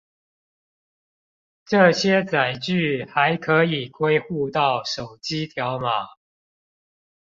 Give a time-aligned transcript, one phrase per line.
[1.65, 6.07] 這些載具還可以歸戶到手機條碼